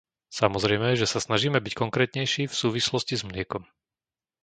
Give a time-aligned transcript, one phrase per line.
[0.39, 3.63] Samozrejme, že sa snažíme byť konkrétnejší v súvislosti s mliekom.